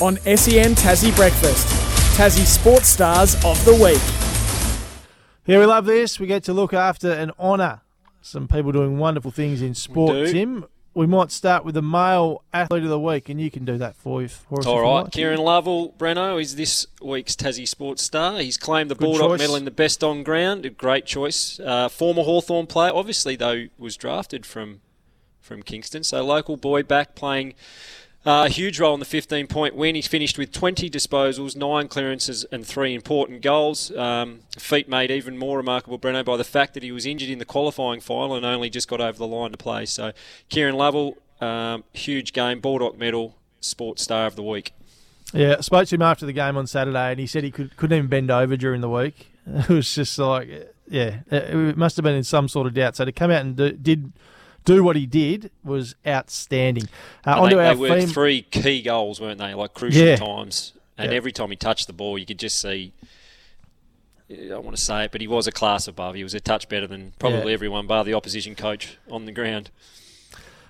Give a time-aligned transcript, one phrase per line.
[0.00, 1.66] on SEN Tassie Breakfast.
[2.16, 4.00] Tassie Sports Stars of the Week.
[5.46, 6.18] Yeah, we love this.
[6.18, 7.82] We get to look after and honour
[8.24, 10.32] some people doing wonderful things in sport, do.
[10.32, 10.64] Tim.
[10.94, 13.96] We might start with the male athlete of the week, and you can do that
[13.96, 14.66] for, you, for us.
[14.66, 15.12] All if you right, like.
[15.12, 18.38] Kieran Lovell, Breno is this week's Tassie Sports Star.
[18.38, 19.40] He's claimed the Good Baldock choice.
[19.40, 20.64] medal in the best on ground.
[20.64, 21.58] A great choice.
[21.58, 24.80] Uh, former Hawthorn player, obviously though, was drafted from
[25.40, 26.04] from Kingston.
[26.04, 27.54] So local boy back playing
[28.26, 29.94] uh, a huge role in the 15 point win.
[29.94, 33.94] He's finished with 20 disposals, nine clearances, and three important goals.
[33.96, 37.38] Um, feat made even more remarkable, Breno, by the fact that he was injured in
[37.38, 39.84] the qualifying final and only just got over the line to play.
[39.86, 40.12] So
[40.48, 44.72] Kieran Lovell, um, huge game, Baldock medal, Sports Star of the Week.
[45.32, 47.76] Yeah, I spoke to him after the game on Saturday, and he said he could,
[47.76, 49.30] couldn't even bend over during the week.
[49.46, 50.48] It was just like,
[50.88, 52.96] yeah, it it must have been in some sort of doubt.
[52.96, 54.10] So to come out and do, did
[54.64, 56.84] do what he did was outstanding.
[57.26, 58.08] Uh, And on they, our they theme.
[58.08, 59.54] three key goals, weren't they?
[59.54, 60.16] Like crucial Yeah.
[60.16, 60.72] times.
[60.96, 61.16] And Yeah.
[61.16, 62.92] every time he touched the ball, you could just see.
[64.30, 66.14] I don't want to say it, but he was a class above.
[66.14, 67.54] He was a touch better than probably Yeah.
[67.54, 69.70] everyone, bar the opposition coach on the ground.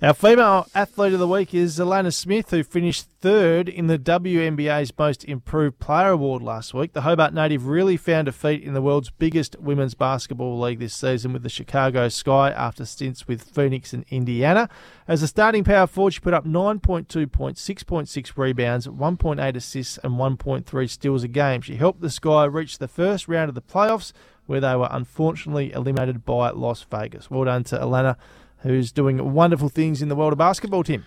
[0.00, 4.92] Our female athlete of the week is Alanna Smith, who finished third in the WNBA's
[4.96, 6.92] Most Improved Player Award last week.
[6.92, 10.94] The Hobart native really found a feat in the world's biggest women's basketball league this
[10.94, 14.68] season with the Chicago Sky after stints with Phoenix and Indiana.
[15.08, 20.12] As a starting power forward, she put up 9.2 points, 6.6 rebounds, 1.8 assists, and
[20.12, 21.60] 1.3 steals a game.
[21.60, 24.12] She helped the Sky reach the first round of the playoffs,
[24.46, 27.28] where they were unfortunately eliminated by Las Vegas.
[27.28, 28.16] Well done to Alanna
[28.62, 31.04] who's doing wonderful things in the world of basketball, Tim.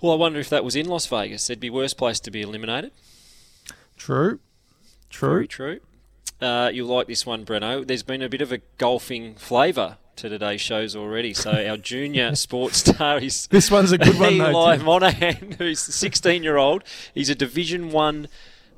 [0.00, 1.48] Well, I wonder if that was in Las Vegas.
[1.48, 2.92] It'd be worse place to be eliminated.
[3.96, 4.40] True.
[5.10, 5.28] True.
[5.30, 5.80] Very true.
[6.40, 7.86] Uh, you'll like this one, Breno.
[7.86, 11.32] There's been a bit of a golfing flavour to today's shows already.
[11.32, 14.84] So our junior sports star is This one's a good one, though, Eli Tim.
[14.86, 16.84] Monahan, who's 16-year-old.
[17.14, 18.28] He's a Division One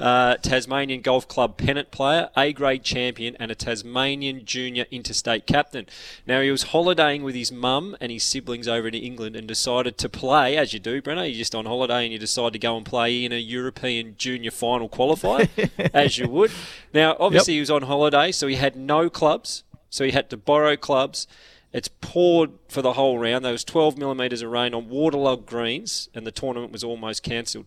[0.00, 5.86] uh, Tasmanian Golf Club pennant player, A-grade champion, and a Tasmanian junior interstate captain.
[6.26, 9.98] Now he was holidaying with his mum and his siblings over in England, and decided
[9.98, 11.28] to play, as you do, Breno.
[11.28, 14.50] You're just on holiday and you decide to go and play in a European junior
[14.50, 15.48] final qualifier,
[15.94, 16.50] as you would.
[16.94, 20.36] Now, obviously, he was on holiday, so he had no clubs, so he had to
[20.36, 21.26] borrow clubs.
[21.72, 23.44] It's poured for the whole round.
[23.44, 27.66] There was 12 millimetres of rain on waterlogged greens, and the tournament was almost cancelled.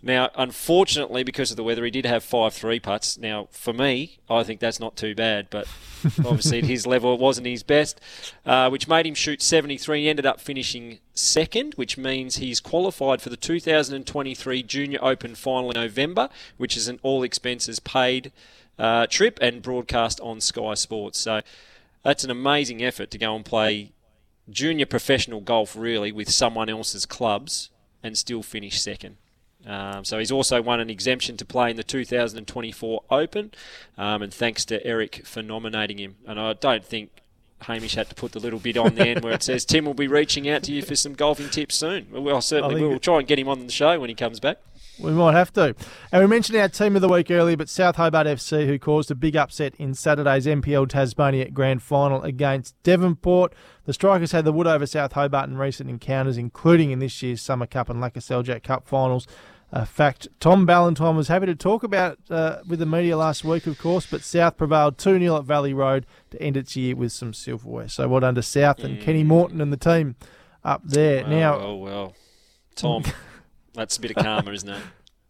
[0.00, 3.18] Now, unfortunately, because of the weather, he did have five three putts.
[3.18, 5.66] Now, for me, I think that's not too bad, but
[6.24, 8.00] obviously at his level, it wasn't his best,
[8.46, 10.02] uh, which made him shoot 73.
[10.02, 15.72] He ended up finishing second, which means he's qualified for the 2023 Junior Open final
[15.72, 16.28] in November,
[16.58, 18.30] which is an all expenses paid
[18.78, 21.18] uh, trip and broadcast on Sky Sports.
[21.18, 21.40] So
[22.04, 23.90] that's an amazing effort to go and play
[24.48, 27.70] junior professional golf, really, with someone else's clubs
[28.00, 29.16] and still finish second.
[29.66, 33.52] Um, so he's also won an exemption to play in the 2024 Open,
[33.96, 36.16] um, and thanks to Eric for nominating him.
[36.26, 37.10] And I don't think
[37.62, 39.94] Hamish had to put the little bit on the end where it says Tim will
[39.94, 42.06] be reaching out to you for some golfing tips soon.
[42.10, 42.80] Well, certainly.
[42.82, 44.58] We'll try and get him on the show when he comes back.
[45.00, 45.74] We might have to.
[46.10, 49.10] And we mentioned our team of the week earlier, but South Hobart FC, who caused
[49.10, 53.54] a big upset in Saturday's NPL Tasmania Grand Final against Devonport.
[53.84, 57.40] The Strikers had the wood over South Hobart in recent encounters, including in this year's
[57.40, 58.02] Summer Cup and
[58.44, 59.26] Jack Cup finals.
[59.70, 63.66] A fact Tom Ballantyne was happy to talk about uh, with the media last week,
[63.66, 67.12] of course, but South prevailed 2 0 at Valley Road to end its year with
[67.12, 67.88] some silverware.
[67.88, 70.16] So well done to South and Kenny Morton and the team
[70.64, 71.26] up there.
[71.26, 72.14] Now, well, well.
[72.76, 73.04] Tom,
[73.78, 74.80] that's a bit of karma, isn't it?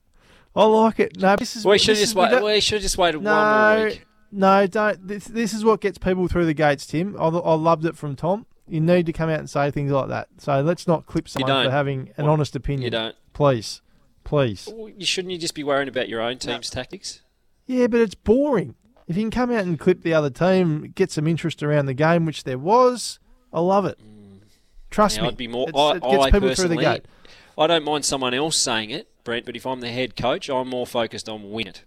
[0.56, 1.18] I like it.
[1.18, 2.42] No, this is We should just wait.
[2.42, 4.06] We should just waited one No, more week.
[4.32, 5.06] no, don't.
[5.06, 7.14] This, this is what gets people through the gates, Tim.
[7.18, 8.46] I, I loved it from Tom.
[8.66, 10.28] You need to come out and say things like that.
[10.38, 11.70] So let's not clip someone for don't.
[11.72, 12.82] having an honest opinion.
[12.84, 13.16] You don't.
[13.32, 13.82] Please.
[14.24, 14.68] Please.
[14.70, 17.22] Well, You shouldn't you just be worrying about your own team's tactics?
[17.66, 18.74] Yeah, but it's boring.
[19.06, 21.94] If you can come out and clip the other team, get some interest around the
[21.94, 23.18] game, which there was,
[23.54, 23.98] I love it.
[24.00, 24.40] Mm.
[24.90, 25.28] Trust Now, me.
[25.28, 25.68] I'd be more.
[25.68, 27.04] It's- I, it gets I people through the personally, gate.
[27.58, 29.44] I don't mind someone else saying it, Brent.
[29.44, 31.84] But if I'm the head coach, I'm more focused on win it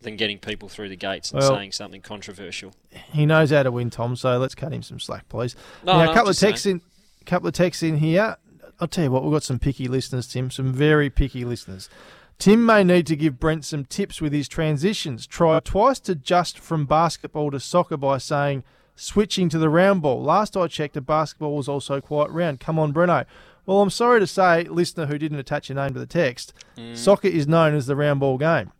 [0.00, 2.72] than getting people through the gates and Well- saying something controversial.
[3.12, 4.14] He knows how to win, Tom.
[4.16, 5.56] So let's cut him some slack, please.
[5.82, 6.76] No, now, no, a couple of texts saying.
[6.76, 8.36] in, couple of texts in here.
[8.80, 10.50] I'll tell you what, we've got some picky listeners, Tim.
[10.50, 11.88] Some very picky listeners.
[12.38, 15.26] Tim may need to give Brent some tips with his transitions.
[15.26, 18.62] Try twice to just from basketball to soccer by saying
[18.94, 20.22] switching to the round ball.
[20.22, 22.60] Last I checked, a basketball was also quite round.
[22.60, 23.26] Come on, Breno.
[23.68, 26.96] Well, I'm sorry to say, listener who didn't attach your name to the text, Mm.
[26.96, 28.72] soccer is known as the round ball game.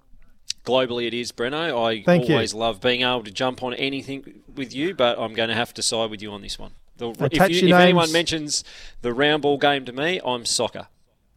[0.65, 1.87] Globally, it is Breno.
[1.87, 2.35] I Thank you.
[2.37, 5.75] always love being able to jump on anything with you, but I'm going to have
[5.75, 6.71] to side with you on this one.
[6.97, 8.65] The, if Attach you, your if anyone mentions
[9.03, 10.89] the round ball game to me, I'm soccer.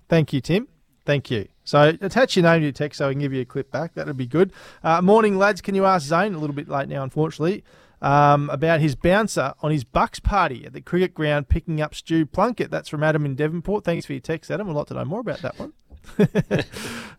[0.08, 0.70] Thank you, Tim.
[1.06, 1.50] Thank you.
[1.66, 3.96] So attach your name to your text so I can give you a clip back.
[3.96, 4.54] That'd be good.
[4.82, 5.60] Uh, morning, lads.
[5.60, 7.66] Can you ask Zane, a little bit late now, unfortunately,
[8.02, 12.26] um, about his bouncer on his Bucks party at the cricket ground picking up Stu
[12.26, 12.72] Plunkett?
[12.72, 13.84] That's from Adam in Devonport.
[13.84, 14.70] Thanks for your text, Adam.
[14.70, 15.74] I'd like to know more about that one.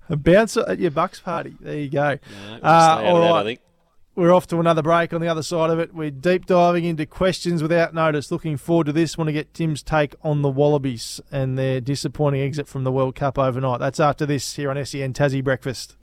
[0.09, 1.55] a bouncer at your Bucks party.
[1.61, 2.11] There you go.
[2.11, 2.19] No,
[2.51, 3.41] we'll Uh, all that, right.
[3.41, 3.61] I think.
[4.15, 5.95] We're off to another break on the other side of it.
[5.95, 8.31] We're deep diving into questions without notice.
[8.31, 9.17] Looking forward to this.
[9.17, 13.15] Want to get Tim's take on the Wallabies and their disappointing exit from the World
[13.15, 13.81] Cup overnight.
[13.81, 15.97] That's after this here on SEN Tassie Breakfast.